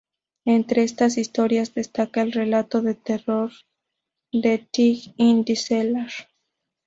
Entre 0.45 0.81
estas 0.83 1.19
historias 1.19 1.75
destaca 1.75 2.23
el 2.23 2.31
relato 2.31 2.81
de 2.81 2.95
terror 2.95 3.51
"The 4.31 4.67
Thing 4.71 5.13
In 5.17 5.45
The 5.45 5.55
Cellar". 5.55 6.09